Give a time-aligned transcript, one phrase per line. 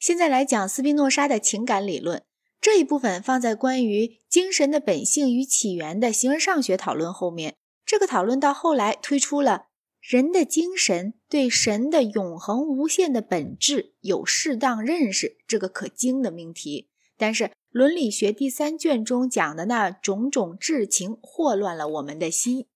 [0.00, 2.22] 现在来讲斯宾诺莎的情感理论
[2.58, 7.54] 这一部分，放在关于精神的本性与起源的形而上学讨论后面。
[7.84, 9.66] 这个讨论到后来推出了
[10.00, 16.88] 人的精神对神的永恒无限的本质有适当认识这个可惊的命题。
[17.18, 22.66] 但是伦理学第三卷中讲的那种种智情，祸乱了我们的心，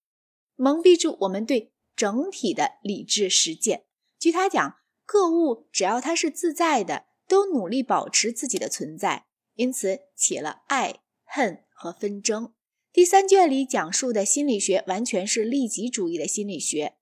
[0.57, 3.85] 蒙蔽住我们对整体的理智实践。
[4.19, 7.07] 据他讲，各物只要它是自在的。
[7.29, 12.53] 都努力保持自己的存在，因此起了爱恨和纷争。
[12.93, 16.95] 第三卷里讲述的心理学完全是利己主义的心理学。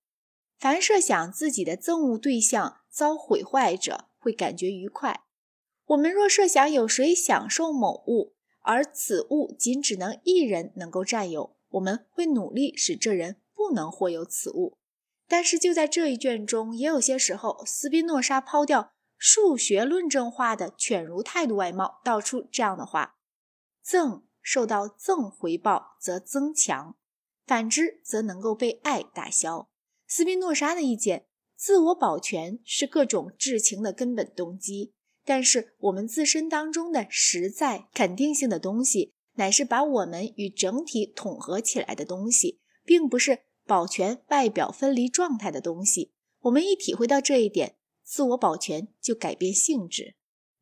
[0.58, 5.24] 凡设想自己的憎恶对象遭毁坏者，会感觉愉快。
[5.86, 14.78] 我们若设想有谁享受某物，而此物仅只能一人能够占有，我们会努力使这人不能获有此物。
[15.28, 18.91] 但是就在这一卷中，也有些时候，斯宾诺莎抛掉。
[19.24, 23.14] 数学论证化的犬儒态度外貌，道出这样的话：
[23.80, 26.96] 赠受到赠回报则增强，
[27.46, 29.70] 反之则能够被爱打消。
[30.08, 34.92] 斯宾诺莎的意见，自我保全是各种至情的根本动机，
[35.24, 46.12] 但是我们自身当中的实在肯定性的东西，乃是把我们与整体统合起来的东西，并不是保全外表分离状态的东西。
[46.40, 47.76] 我们一体会到这一点。
[48.04, 50.14] 自我保全就改变性质。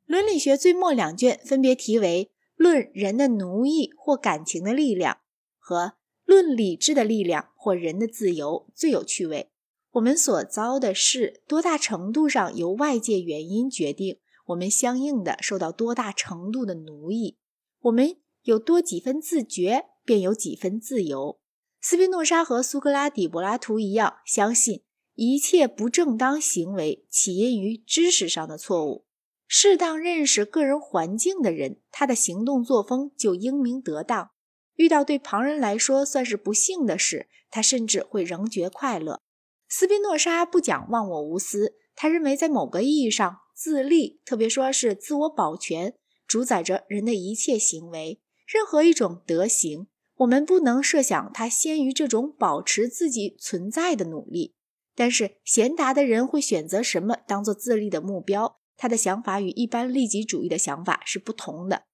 [0.06, 5.14] 伦理学最末两卷分别题为《论人的奴役或感情的力量》
[5.58, 5.86] 和
[6.24, 9.50] 《论理智的力量或人的自由》最有趣味。
[9.92, 17.38] 我们所遭的事多大程度上由外界原因决定，我们相应的受到多大程度的奴役。
[17.80, 21.41] 我们有多几分自觉，便有几分自由。
[21.80, 24.83] 斯宾诺莎和苏格拉底、柏拉图一样，相信。
[25.14, 29.06] 一切不正当行为起因于知识上的错误。
[29.47, 34.30] 适当认识个人环境的人，他的行动作风就英明得当。
[34.77, 39.20] 遇到对旁人来说算是不幸的事，他甚至会仍觉快乐。
[39.68, 45.95] 斯宾诺莎不讲忘我无私，他认为在某个意义上，自立，特别说是自我保全，
[46.27, 48.20] 主宰着人的一切行为。
[48.46, 54.55] 任何一种德行，我们不能设想它先于这种保持自己存在的努力。
[55.00, 58.61] 但是贤达的人会选择什么当做自立的目标？
[58.77, 61.84] 他的想法与一般利己主义的想法是不同的。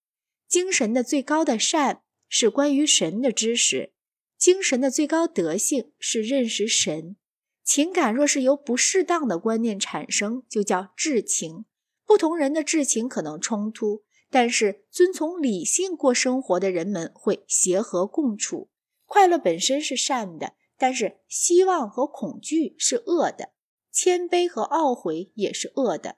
[0.49, 3.93] 精神的最高的善是关于神的知识，
[4.37, 7.15] 精神的最高德性是认识神。
[7.63, 11.65] 情感若是由不适当的观念产生，就叫至情。
[12.05, 18.69] 不同人的至情可能冲突，但是遵从理性过生活的人们会协和共处。
[19.05, 20.55] 快乐本身是善的。
[20.79, 23.51] 但是希望和恐惧是恶的，
[23.91, 26.17] 谦卑和懊悔也是恶的。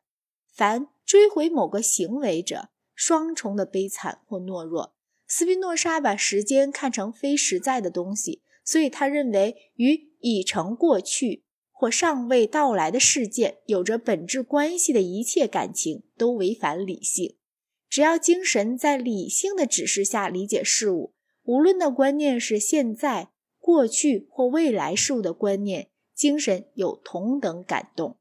[0.53, 4.97] 凡追回某个行为者，双重的悲惨或懦弱。
[5.27, 17.37] 斯宾诺莎把时间看成非实在的东西，所以他认为与已成过去或尚未到来的事件有着本质关系的一切感情都违反理性。
[17.89, 21.15] 只要精神在理性的指示下理解事物，
[21.45, 23.31] 无论那观念是现在。
[23.69, 28.17] 过去或未来事物的观念，精神有同等感动。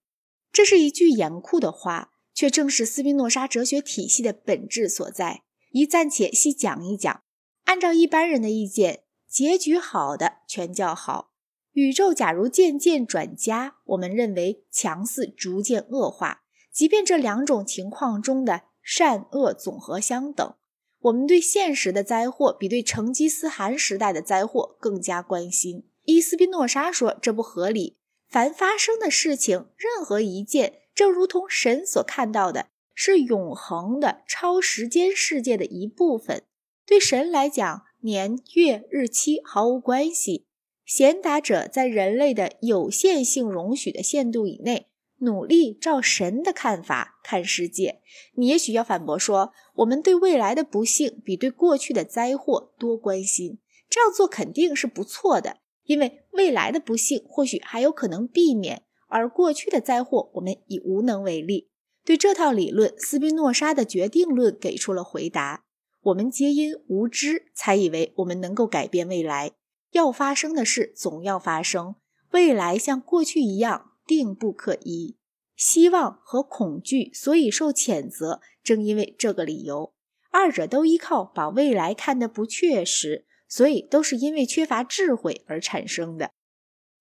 [0.52, 5.44] 这是一句严酷的话，却正是斯宾诺莎哲学体系的本质所在。
[5.72, 7.22] 一暂且细讲一讲。
[7.63, 11.31] 按照一般人的意见，结局好的全叫好。
[11.72, 16.41] 宇宙假如渐渐转佳，我们认为强似逐渐恶化。
[16.74, 20.56] 即便这两种情况中的善恶总和相等。
[21.02, 25.85] 我们对现实的灾祸比对成吉思汗时代的灾祸更加关心。
[26.06, 27.97] 伊斯宾诺莎说这不合理。
[28.28, 36.44] 凡发生的事情，任何一件，正如同神所看到的，是永恒的超时间世界的一部分。
[36.86, 40.46] 对神来讲，年月日期毫无关系。
[40.86, 44.88] 贤达者在人类的有限性容许的限度以内。
[45.19, 48.01] 努力照神的看法看世界，
[48.35, 53.59] 你也许要反驳说，我们对未来的不幸比对过去的灾祸多关心。
[53.89, 61.69] 这样做肯定是不错的，因为未来的不幸或许还有可能避免，而过去的灾祸我们已无能为力。
[62.06, 65.65] 对这套理论，斯宾诺莎的决定论给出了回答：
[66.03, 69.51] 我们皆因无知才以为我们能够改变未来，
[69.92, 71.95] 要发生的事总要发生，
[72.31, 73.92] 未来像过去一样。
[74.07, 75.18] 定不可移，
[75.56, 79.94] 希望和恐惧所以受谴责，正因为这个理由，
[80.31, 86.31] 二者都依靠把未来看得不确实，所以都是因为缺乏智慧而产生的。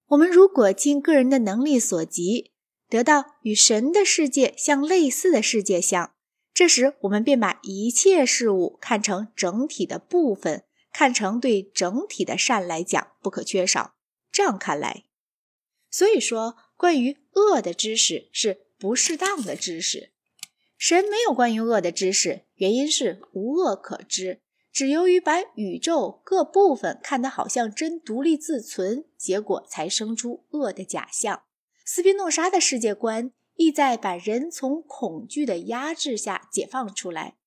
[0.09, 2.53] 我们如果尽个人的能力所及，
[2.89, 6.13] 得到与神的世界相类似的世界相，
[6.55, 13.95] 这时，我们便把一切事物看成整体的部分，看成对整体的善来讲不可缺少。
[14.31, 15.05] 这样看来，
[15.91, 20.11] 所以说，关于恶的知识是不适当的知识。
[20.77, 24.41] 神没有关于恶的知识，原因是无恶可知。
[24.73, 31.45] 只由于把宇宙各部分看得好像真独立自存，结果才生出恶的假象。
[31.85, 33.33] 斯宾诺莎的世界观。
[33.59, 37.39] 意在把人从恐惧的压制下解放出来。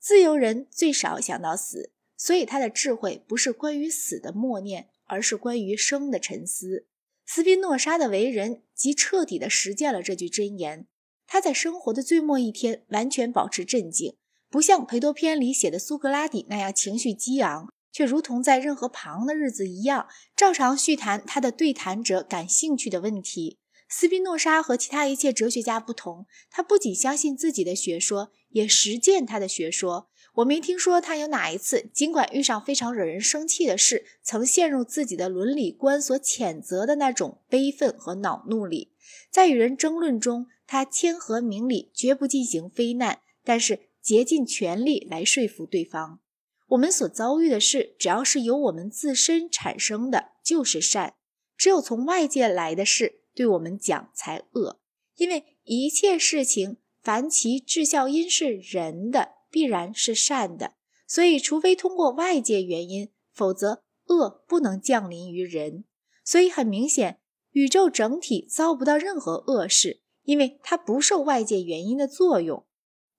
[0.00, 6.88] 自由人最少想到死，所以他的智慧不是关于死的默念，而是关于生的沉思。
[7.26, 10.86] 斯宾诺莎的为人即彻底的实践了这句箴言。
[11.26, 14.16] 他在生活的最末一天完全保持镇静，
[14.50, 23.56] 不像裴多篇里写的苏格拉底那样情绪激昂，却如同在任何旁的日子一样，照常叙谈他的对谈者感兴趣的问题。
[23.94, 30.08] 斯宾诺莎和其他一切哲学家不同，他不仅相信自己的学说，也实践他的学说。
[30.36, 38.92] 我没听说他有哪一次，尽管遇上非常惹人生气的事，曾陷入自己的伦理观所谴责的那种悲愤和恼怒里。
[39.30, 46.20] 在与人争论中，他谦和明理，绝不进行非难，但是竭尽全力来说服对方。
[46.68, 51.10] 我们所遭遇的事，只要是由我们自身产生的，就是善；
[51.58, 54.80] 只有从外界来的事，对我们讲才恶，
[55.16, 60.74] 因为一切事情，凡其至效因是人的，必然是善的。
[61.06, 65.84] 所以，除非通过外界原因，否则恶不能降临于人。
[66.24, 67.20] 所以，很明显，
[67.50, 72.64] 宇宙整体遭不到任何恶事，因为它不受外界原因的作用。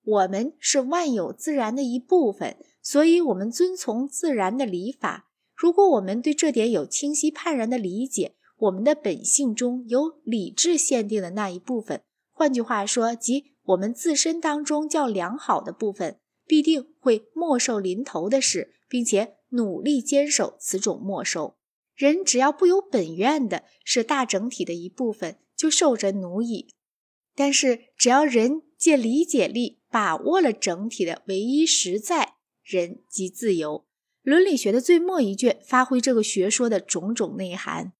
[0.04, 5.30] 我们是万有自然的一部分，所以我们遵从自然的理法。
[5.54, 21.56] 如果我们对这点有清晰判然的理解，我们的本性中有理智限定的那一部分，换句话说，即我们自身当中较良好的部分，必定会没受临头的事，并且努力坚守此种没收。
[21.94, 26.68] 人只要不由本愿的是大整体的一部分，就受着奴役；
[27.34, 33.86] 但是只要人借理解力把握了整体的唯一实在，人即自由。
[34.22, 37.92] 伦理学的最末一卷发挥这个学说的种种内涵。